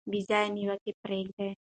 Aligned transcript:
بې 0.09 0.19
ځایه 0.29 0.53
نیوکې 0.55 0.91
پریږدئ. 1.03 1.49